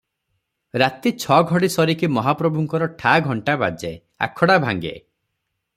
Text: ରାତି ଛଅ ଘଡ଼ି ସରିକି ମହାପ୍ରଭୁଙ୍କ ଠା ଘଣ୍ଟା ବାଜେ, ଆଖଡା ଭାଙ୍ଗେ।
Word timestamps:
ରାତି 0.81 1.11
ଛଅ 1.23 1.37
ଘଡ଼ି 1.51 1.69
ସରିକି 1.73 2.09
ମହାପ୍ରଭୁଙ୍କ 2.15 2.81
ଠା 3.03 3.13
ଘଣ୍ଟା 3.29 3.59
ବାଜେ, 3.65 3.93
ଆଖଡା 4.29 4.57
ଭାଙ୍ଗେ। 4.65 4.97